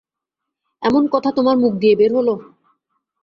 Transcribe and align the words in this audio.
এমন 0.83 1.03
কথা 1.13 1.29
তোমার 1.37 1.55
মুখ 1.57 1.73
দিয়ে 1.81 1.95
বের 1.95 2.11
হল! 2.17 2.29